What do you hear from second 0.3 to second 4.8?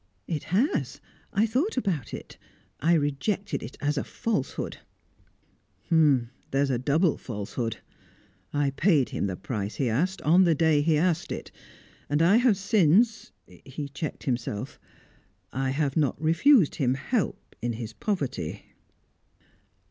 has; I thought about it. I rejected it as a falsehood."